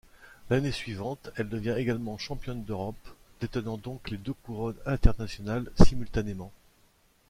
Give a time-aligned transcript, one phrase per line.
[0.49, 2.97] L'année suivante, elle devient également championne d'Europe,
[3.39, 6.51] détenant donc les deux couronnes internationales simultanément.